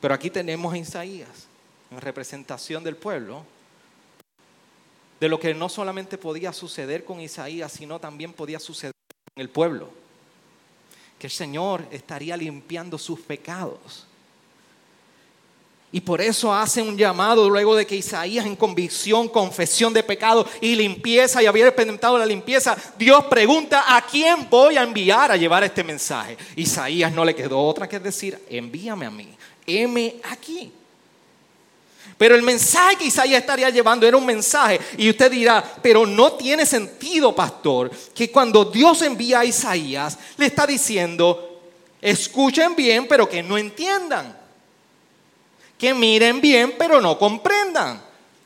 [0.00, 1.46] Pero aquí tenemos a Isaías,
[1.90, 3.44] en representación del pueblo,
[5.20, 8.94] de lo que no solamente podía suceder con Isaías, sino también podía suceder
[9.34, 9.90] con el pueblo.
[11.20, 14.08] Que el Señor estaría limpiando sus pecados
[15.92, 20.46] y por eso hace un llamado luego de que Isaías en convicción, confesión de pecado
[20.60, 25.36] y limpieza y había experimentado la limpieza, Dios pregunta, ¿a quién voy a enviar a
[25.36, 26.36] llevar este mensaje?
[26.54, 29.34] Isaías no le quedó otra que decir, envíame a mí,
[29.66, 30.72] heme aquí.
[32.16, 34.78] Pero el mensaje que Isaías estaría llevando era un mensaje.
[34.98, 40.46] Y usted dirá, pero no tiene sentido, pastor, que cuando Dios envía a Isaías, le
[40.46, 41.62] está diciendo,
[42.00, 44.40] escuchen bien, pero que no entiendan
[45.80, 48.02] que miren bien pero no comprendan.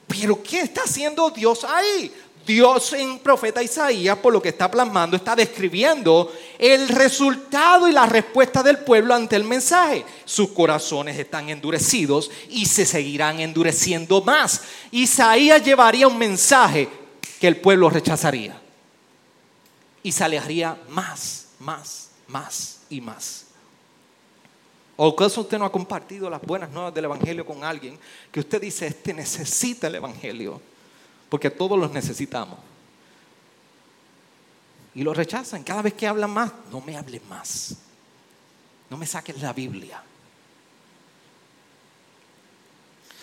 [0.07, 2.15] Pero ¿qué está haciendo Dios ahí?
[2.47, 8.07] Dios en profeta Isaías, por lo que está plasmando, está describiendo el resultado y la
[8.07, 10.05] respuesta del pueblo ante el mensaje.
[10.25, 14.63] Sus corazones están endurecidos y se seguirán endureciendo más.
[14.91, 16.89] Isaías llevaría un mensaje
[17.41, 18.61] que el pueblo rechazaría.
[20.03, 23.47] Y se alejaría más, más, más y más.
[24.97, 27.99] ¿O acaso usted no ha compartido las buenas nuevas del Evangelio con alguien
[28.31, 30.61] que usted dice, este necesita el Evangelio?
[31.35, 32.59] Porque todos los necesitamos.
[34.95, 35.65] Y lo rechazan.
[35.65, 37.75] Cada vez que hablan más, no me hables más.
[38.89, 40.01] No me saques la Biblia.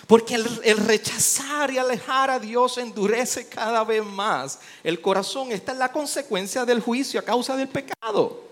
[0.07, 5.53] Porque el, el, rechazar y alejar a Dios endurece cada vez más el corazón.
[5.53, 8.43] Esta es la consecuencia del juicio a causa del pecado.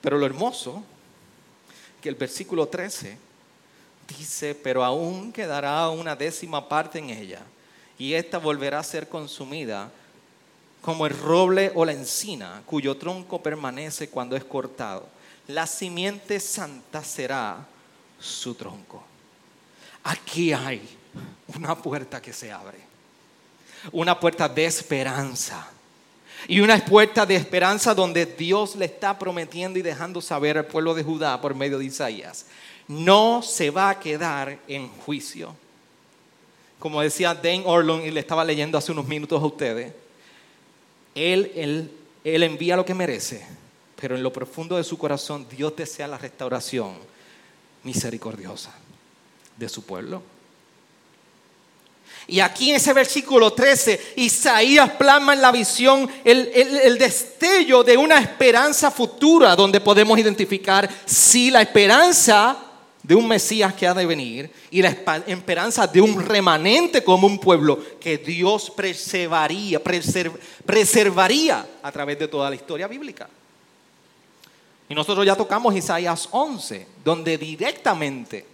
[0.00, 0.82] Pero lo hermoso
[2.08, 3.18] el versículo 13
[4.08, 7.42] dice, pero aún quedará una décima parte en ella,
[7.98, 9.90] y ésta volverá a ser consumida
[10.80, 15.08] como el roble o la encina, cuyo tronco permanece cuando es cortado.
[15.48, 17.66] La simiente santa será
[18.20, 19.02] su tronco.
[20.04, 20.88] Aquí hay
[21.56, 22.78] una puerta que se abre.
[23.92, 25.68] una puerta de esperanza.
[26.48, 30.94] Y una puerta de esperanza donde Dios le está prometiendo y dejando saber al pueblo
[30.94, 32.46] de Judá por medio de Isaías.
[32.88, 35.54] No se va a quedar en juicio.
[36.78, 39.92] Como decía Dane Orlon y le estaba leyendo hace unos minutos a ustedes,
[41.14, 41.90] él, él,
[42.22, 43.44] él envía lo que merece,
[44.00, 46.94] pero en lo profundo de su corazón Dios desea la restauración
[47.82, 48.74] misericordiosa
[49.56, 50.22] de su pueblo.
[52.28, 58.18] Y aquí en ese versículo 13, Isaías plasma en la visión el, destello de una
[58.18, 62.65] esperanza futura donde podemos identificar si la esperanza
[63.06, 67.38] de un Mesías que ha de venir y la esperanza de un remanente como un
[67.38, 73.28] pueblo que Dios preservaría, preservaría a través de toda la historia bíblica.
[74.88, 78.44] Y nosotros ya tocamos Isaías 11, donde directamente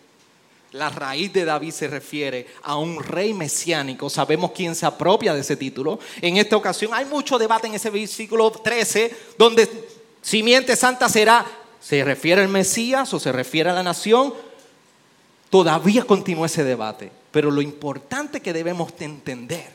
[0.72, 4.10] la raíz de David se refiere a un rey mesiánico.
[4.10, 5.98] Sabemos quién se apropia de ese título.
[6.20, 9.68] En esta ocasión hay mucho debate en ese versículo 13, donde
[10.20, 11.44] simiente santa será,
[11.82, 14.32] ¿se refiere al Mesías o se refiere a la nación?
[15.50, 17.10] Todavía continúa ese debate.
[17.30, 19.70] Pero lo importante que debemos entender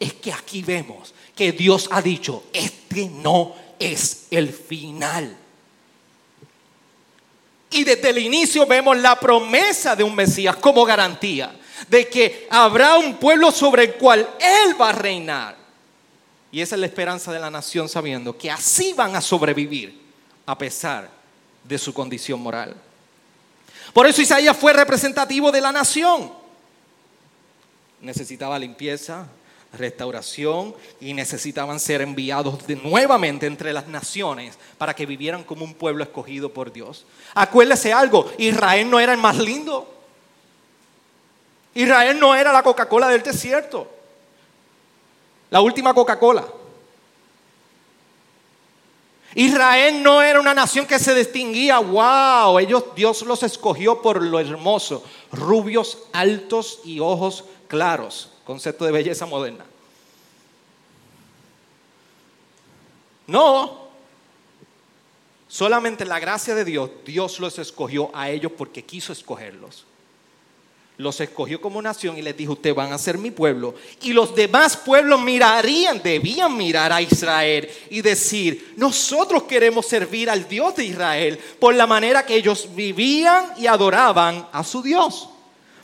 [0.00, 5.36] es que aquí vemos que Dios ha dicho, este no es el final.
[7.70, 11.54] Y desde el inicio vemos la promesa de un Mesías como garantía
[11.88, 15.56] de que habrá un pueblo sobre el cual Él va a reinar.
[16.50, 20.00] Y esa es la esperanza de la nación sabiendo que así van a sobrevivir
[20.46, 21.15] a pesar
[21.68, 22.74] de su condición moral.
[23.92, 26.30] Por eso Isaías fue representativo de la nación.
[28.00, 29.26] Necesitaba limpieza,
[29.72, 36.02] restauración y necesitaban ser enviados nuevamente entre las naciones para que vivieran como un pueblo
[36.02, 37.06] escogido por Dios.
[37.34, 39.92] Acuérdese algo, Israel no era el más lindo.
[41.74, 43.90] Israel no era la Coca-Cola del desierto.
[45.50, 46.46] La última Coca-Cola.
[49.36, 54.40] Israel no era una nación que se distinguía, wow, ellos Dios los escogió por lo
[54.40, 59.66] hermoso, rubios, altos y ojos claros concepto de belleza moderna.
[63.26, 63.88] No,
[65.48, 69.84] solamente la gracia de Dios, Dios los escogió a ellos porque quiso escogerlos.
[70.98, 73.74] Los escogió como nación y les dijo, ustedes van a ser mi pueblo.
[74.00, 80.48] Y los demás pueblos mirarían, debían mirar a Israel y decir, nosotros queremos servir al
[80.48, 85.28] Dios de Israel por la manera que ellos vivían y adoraban a su Dios.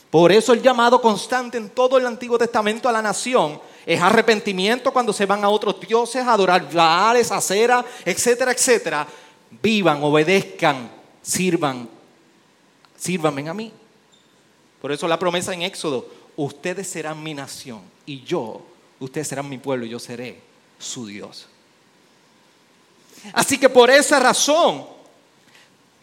[0.09, 4.91] Por eso el llamado constante en todo el Antiguo Testamento a la nación es arrepentimiento
[4.91, 9.07] cuando se van a otros dioses, a adorar Baales, acera, etcétera, etcétera.
[9.61, 10.89] Vivan, obedezcan,
[11.21, 11.87] sirvan,
[12.97, 13.71] sírvanme a mí.
[14.83, 18.61] Por eso la promesa en Éxodo, ustedes serán mi nación y yo,
[18.99, 20.41] ustedes serán mi pueblo y yo seré
[20.77, 21.47] su Dios.
[23.31, 24.85] Así que por esa razón,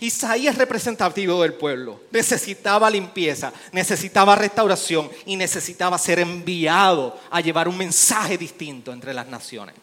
[0.01, 2.01] Isaías representativo del pueblo.
[2.11, 9.27] Necesitaba limpieza, necesitaba restauración y necesitaba ser enviado a llevar un mensaje distinto entre las
[9.27, 9.75] naciones.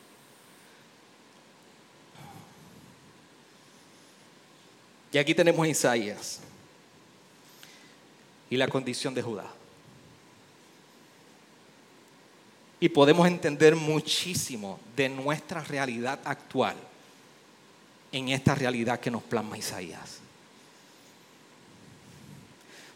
[5.13, 6.39] Y aquí tenemos a Isaías
[8.49, 9.47] y la condición de Judá.
[12.79, 16.75] Y podemos entender muchísimo de nuestra realidad actual
[18.11, 20.19] en esta realidad que nos plasma Isaías.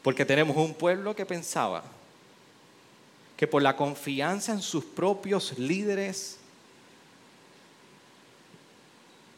[0.04, 1.84] Porque tenemos un pueblo que pensaba
[3.38, 6.38] que por la confianza en sus propios líderes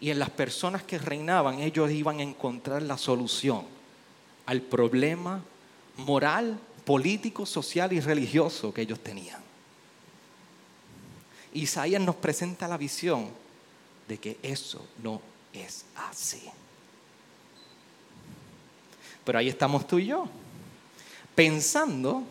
[0.02, 3.63] y en las personas que reinaban, ellos iban a encontrar la solución
[4.45, 5.41] al problema
[5.97, 9.41] moral, político, social y religioso que ellos tenían.
[11.53, 13.29] Isaías nos presenta la visión
[14.08, 15.21] de que eso no
[15.53, 16.43] es así.
[19.23, 20.27] Pero ahí estamos tú y yo,
[21.36, 22.23] pensando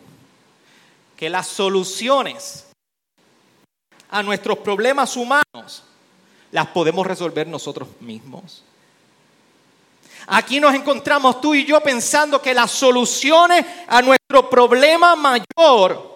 [1.17, 2.67] que las soluciones
[4.11, 5.85] a nuestros problemas humanos
[6.51, 8.63] las podemos resolver nosotros mismos.
[10.27, 16.13] Aquí nos encontramos tú y yo pensando que las soluciones a nuestro problema mayor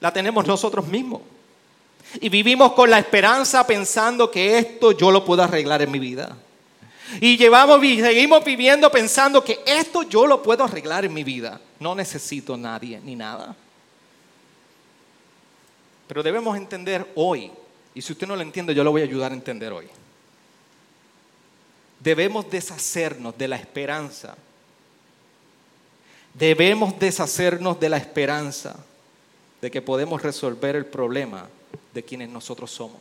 [0.00, 1.22] la tenemos nosotros mismos.
[2.20, 6.36] Y vivimos con la esperanza pensando que esto yo lo puedo arreglar en mi vida.
[7.20, 11.60] Y llevamos, seguimos viviendo pensando que esto yo lo puedo arreglar en mi vida.
[11.78, 13.54] No necesito nadie ni nada.
[16.08, 17.50] Pero debemos entender hoy,
[17.94, 19.88] y si usted no lo entiende, yo lo voy a ayudar a entender hoy.
[22.06, 24.36] Debemos deshacernos de la esperanza.
[26.34, 28.76] Debemos deshacernos de la esperanza
[29.60, 31.48] de que podemos resolver el problema
[31.92, 33.00] de quienes nosotros somos.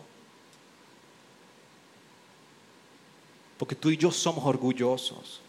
[3.59, 5.39] Porque tú y yo somos orgullosos.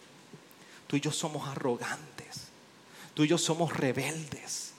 [0.86, 2.48] Tú y yo somos arrogantes.
[3.14, 4.72] Tú y yo somos rebeldes.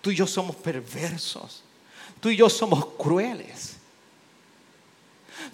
[0.00, 1.62] Tú y yo somos perversos.
[2.20, 3.77] Tú y yo somos crueles.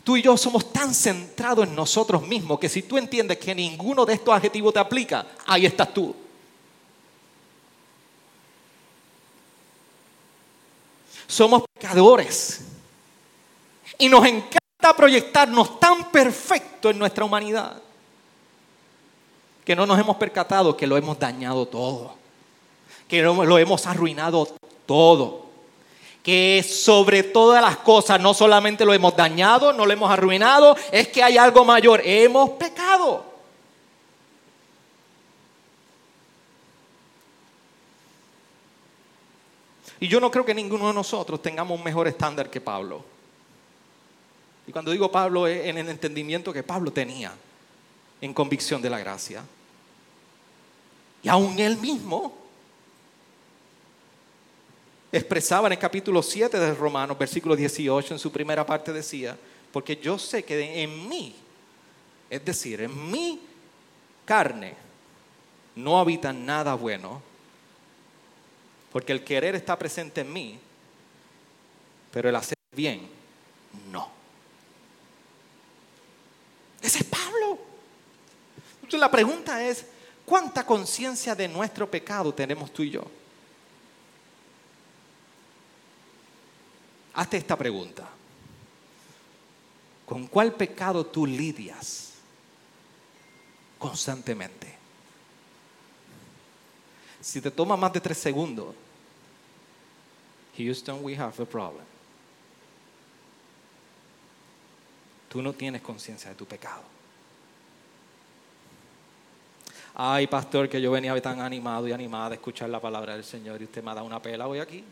[0.05, 4.05] Tú y yo somos tan centrados en nosotros mismos que si tú entiendes que ninguno
[4.05, 6.15] de estos adjetivos te aplica, ahí estás tú.
[11.27, 12.61] Somos pecadores.
[13.99, 17.81] Y nos encanta proyectarnos tan perfecto en nuestra humanidad
[19.65, 22.15] que no nos hemos percatado que lo hemos dañado todo,
[23.09, 24.49] que lo hemos arruinado
[24.85, 25.44] todo,
[26.25, 31.09] que sobre todas las cosas no solamente lo hemos dañado, no lo hemos arruinado, es
[31.09, 33.27] que hay algo mayor, hemos pecado.
[40.01, 43.05] Y yo no creo que ninguno de nosotros tengamos un mejor estándar que Pablo.
[44.67, 47.33] Y cuando digo Pablo es en el entendimiento que Pablo tenía
[48.23, 49.45] en convicción de la gracia.
[51.23, 52.44] Y aún él mismo
[55.17, 59.39] expresaba en el capítulo 7 de Romanos, versículo 18, en su primera parte decía,
[59.73, 61.37] porque yo sé que en mí,
[62.29, 63.41] es decir, en mi
[64.25, 64.75] carne,
[65.77, 67.23] no habita nada bueno,
[68.93, 70.59] porque el querer está presente en mí,
[72.11, 73.09] pero el hacer bien,
[73.91, 74.09] no.
[76.83, 77.59] Ese es Pablo.
[78.77, 79.87] Entonces la pregunta es,
[80.27, 83.05] ¿cuánta conciencia de nuestro pecado tenemos tú y yo?
[87.15, 88.09] Hazte esta pregunta.
[90.07, 92.13] ¿Con cuál pecado tú lidias
[93.79, 94.75] constantemente?
[97.21, 98.75] Si te toma más de tres segundos,
[100.57, 101.95] Houston, we have a problem.
[105.35, 106.83] tú no tienes conciencia de tu pecado.
[109.93, 113.61] Ay, pastor, que yo venía tan animado y animada a escuchar la palabra del Señor
[113.61, 114.85] y usted me ha dado una pela hoy aquí.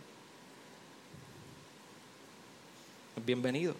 [3.17, 3.75] Bienvenido.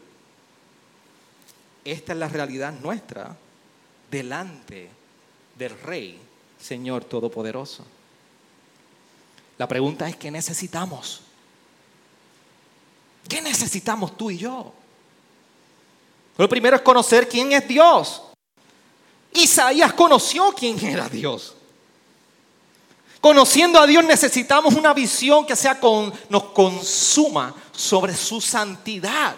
[1.85, 3.37] Esta es la realidad nuestra
[4.11, 4.89] delante
[5.57, 6.19] del Rey,
[6.61, 7.85] Señor Todopoderoso.
[9.59, 11.23] La pregunta es, ¿qué necesitamos?
[13.29, 14.73] ¿Qué necesitamos tú y yo?
[16.37, 18.23] Lo primero es conocer quién es Dios.
[19.33, 21.55] Isaías conoció quién era Dios.
[23.21, 29.35] Conociendo a Dios necesitamos una visión que sea con, nos consuma sobre su santidad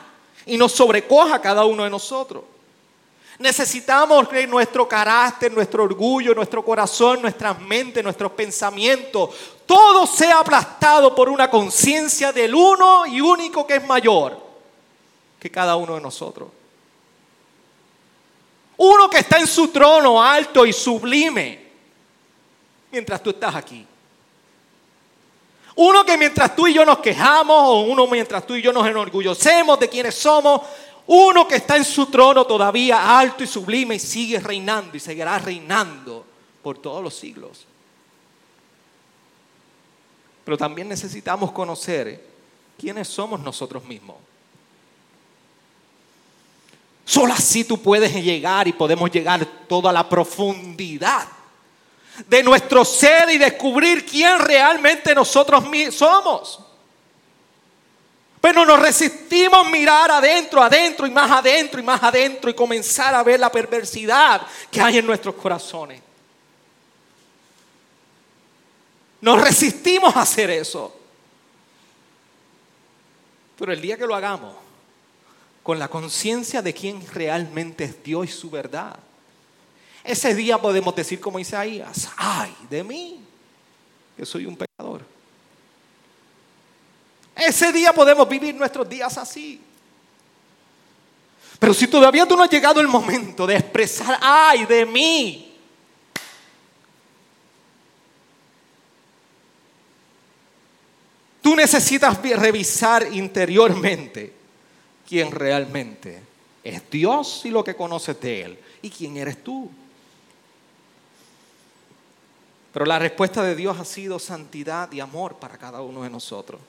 [0.47, 2.45] y nos sobrecoja cada uno de nosotros.
[3.39, 9.30] Necesitamos que nuestro carácter, nuestro orgullo, nuestro corazón, nuestras mentes, nuestros pensamientos,
[9.66, 14.41] todo sea aplastado por una conciencia del uno y único que es mayor
[15.41, 16.49] que cada uno de nosotros.
[18.76, 21.64] Uno que está en su trono alto y sublime
[22.91, 23.85] mientras tú estás aquí.
[25.77, 28.87] Uno que mientras tú y yo nos quejamos, o uno mientras tú y yo nos
[28.87, 30.61] enorgullecemos de quienes somos,
[31.07, 35.39] uno que está en su trono todavía alto y sublime y sigue reinando y seguirá
[35.39, 36.25] reinando
[36.62, 37.66] por todos los siglos.
[40.45, 42.25] Pero también necesitamos conocer
[42.79, 44.16] quiénes somos nosotros mismos.
[47.05, 51.27] Solo así tú puedes llegar y podemos llegar toda la profundidad
[52.27, 56.61] de nuestro ser y descubrir quién realmente nosotros somos.
[58.41, 63.23] Pero nos resistimos mirar adentro, adentro y más adentro y más adentro y comenzar a
[63.23, 66.03] ver la perversidad que hay en nuestros corazones.
[69.23, 70.95] Nos resistimos a hacer eso.
[73.57, 74.55] Pero el día que lo hagamos,
[75.62, 78.99] con la conciencia de quién realmente es Dios y su verdad.
[80.05, 83.25] Ese día podemos decir como Isaías, ay de mí,
[84.15, 85.01] que soy un pecador.
[87.35, 89.61] Ese día podemos vivir nuestros días así.
[91.59, 95.57] Pero si todavía tú no has llegado el momento de expresar, ay de mí,
[101.41, 104.35] tú necesitas revisar interiormente
[105.09, 106.23] quién realmente
[106.63, 108.59] es Dios y lo que conoces de Él.
[108.83, 109.71] ¿Y quién eres tú?
[112.75, 116.61] Pero la respuesta de Dios ha sido santidad y amor para cada uno de nosotros.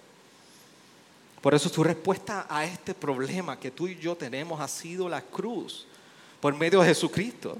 [1.41, 5.24] Por eso su respuesta a este problema que tú y yo tenemos ha sido la
[5.24, 5.88] cruz
[6.39, 7.58] por medio de Jesucristo.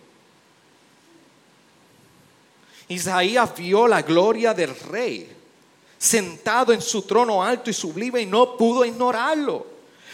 [2.88, 5.36] Isaías vio la gloria del rey
[5.98, 9.66] sentado en su trono alto y sublime y no pudo ignorarlo.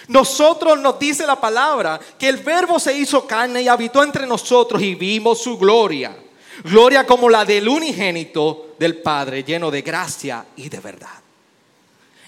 [0.08, 4.82] Nosotros nos dice la palabra que el verbo se hizo carne y habitó entre nosotros
[4.82, 6.16] y vimos su gloria.
[6.64, 11.20] Gloria como la del unigénito del Padre, lleno de gracia y de verdad.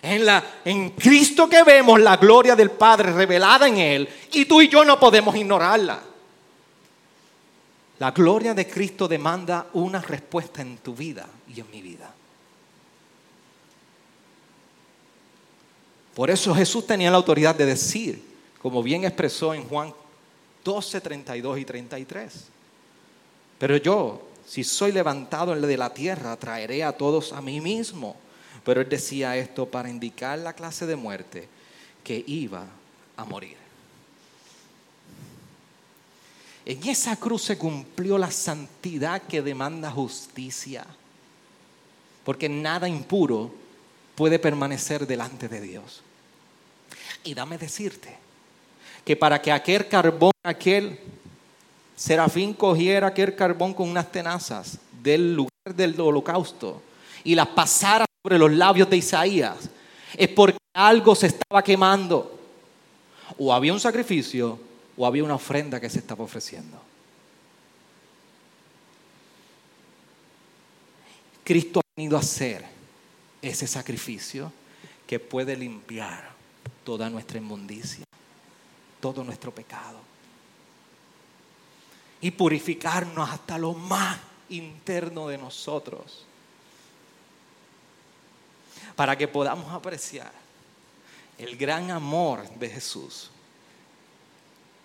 [0.01, 4.61] En, la, en Cristo que vemos la gloria del Padre revelada en Él y tú
[4.61, 6.01] y yo no podemos ignorarla.
[7.99, 12.13] La gloria de Cristo demanda una respuesta en tu vida y en mi vida.
[16.13, 18.21] Por eso Jesús tenía la autoridad de decir,
[18.61, 19.93] como bien expresó en Juan
[20.63, 22.52] 12, 32 y 33.
[23.57, 28.15] Pero yo, si soy levantado de la tierra, traeré a todos a mí mismo.
[28.63, 31.47] Pero él decía esto para indicar la clase de muerte
[32.03, 32.65] que iba
[33.17, 33.57] a morir.
[36.65, 40.85] En esa cruz se cumplió la santidad que demanda justicia.
[42.23, 43.53] Porque nada impuro
[44.15, 46.01] puede permanecer delante de Dios.
[47.25, 48.17] Y dame decirte
[49.03, 50.99] que para que aquel carbón, aquel
[51.95, 56.81] serafín cogiera aquel carbón con unas tenazas del lugar del holocausto
[57.23, 59.69] y las pasara sobre los labios de Isaías,
[60.15, 62.39] es porque algo se estaba quemando.
[63.37, 64.59] O había un sacrificio
[64.97, 66.79] o había una ofrenda que se estaba ofreciendo.
[71.43, 72.63] Cristo ha venido a hacer
[73.41, 74.51] ese sacrificio
[75.05, 76.31] que puede limpiar
[76.83, 78.05] toda nuestra inmundicia,
[79.01, 80.12] todo nuestro pecado
[82.23, 84.17] y purificarnos hasta lo más
[84.47, 86.25] interno de nosotros
[88.95, 90.31] para que podamos apreciar
[91.37, 93.29] el gran amor de Jesús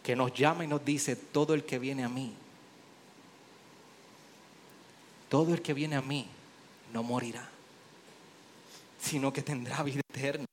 [0.02, 2.34] que nos llama y nos dice todo el que viene a mí,
[5.28, 6.26] todo el que viene a mí
[6.92, 7.48] no morirá
[9.00, 10.44] sino que tendrá vida eterna.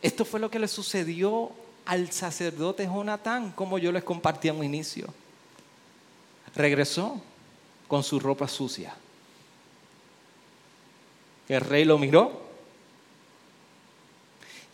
[0.00, 1.52] Esto fue lo que le sucedió
[1.86, 5.12] al sacerdote Jonatán, como yo les compartí a un inicio.
[6.54, 7.20] Regresó
[7.88, 8.94] con su ropa sucia.
[11.48, 12.42] El rey lo miró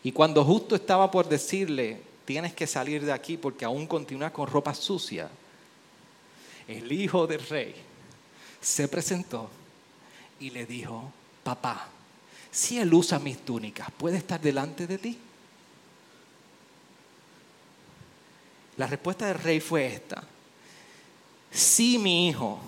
[0.03, 4.47] y cuando justo estaba por decirle, tienes que salir de aquí porque aún continúas con
[4.47, 5.29] ropa sucia,
[6.67, 7.75] el hijo del rey
[8.61, 9.51] se presentó
[10.39, 11.11] y le dijo,
[11.43, 11.89] papá,
[12.51, 15.19] si él usa mis túnicas, ¿puede estar delante de ti?
[18.79, 20.23] La respuesta del rey fue esta.
[21.51, 22.59] Sí, mi hijo,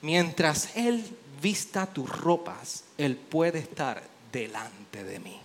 [0.00, 1.04] mientras él
[1.40, 5.38] vista tus ropas, él puede estar delante de mí.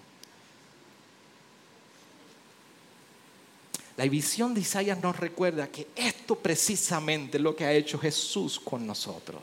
[3.98, 8.60] La visión de Isaías nos recuerda que esto precisamente es lo que ha hecho Jesús
[8.60, 9.41] con nosotros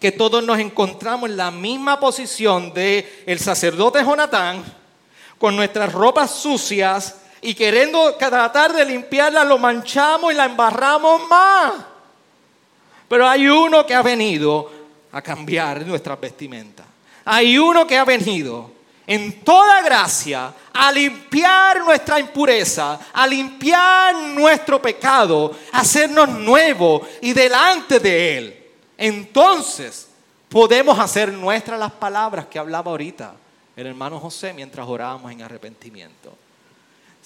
[0.00, 4.64] que todos nos encontramos en la misma posición de el sacerdote Jonatán,
[5.38, 11.72] con nuestras ropas sucias y queriendo cada tarde limpiarla, lo manchamos y la embarramos más.
[13.08, 14.70] Pero hay uno que ha venido
[15.12, 16.86] a cambiar nuestras vestimentas.
[17.24, 18.70] Hay uno que ha venido
[19.06, 27.32] en toda gracia a limpiar nuestra impureza, a limpiar nuestro pecado, a hacernos nuevos y
[27.32, 28.60] delante de Él
[29.00, 30.08] entonces
[30.50, 33.32] podemos hacer nuestras las palabras que hablaba ahorita
[33.74, 36.34] el hermano José mientras orábamos en arrepentimiento.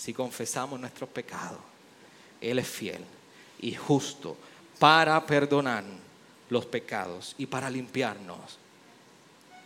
[0.04, 1.60] Si confesamos nuestros pecados,
[2.38, 3.02] Él es fiel
[3.60, 4.36] y justo
[4.78, 5.82] para perdonar
[6.50, 8.58] los pecados y para limpiarnos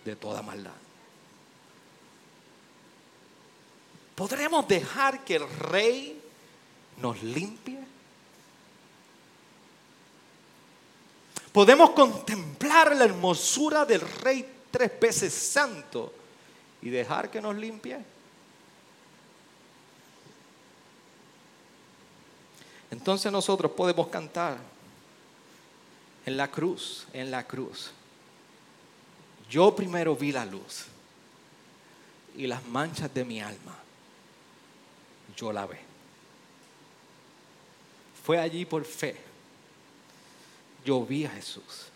[0.04, 0.70] de toda maldad.
[4.14, 6.22] ¿Podremos dejar que el rey
[6.98, 7.78] nos limpie?
[11.50, 16.14] podemos contemplar la hermosura del Rey tres veces santo
[16.80, 17.98] y dejar que nos limpie.
[22.90, 24.58] Entonces nosotros podemos cantar
[26.24, 27.90] en la cruz, en la cruz.
[29.50, 30.86] Yo primero vi la luz
[32.36, 33.76] y las manchas de mi alma,
[35.36, 35.78] yo la ve.
[38.24, 39.28] Fue allí por fe
[40.88, 41.88] yo vi a Jesús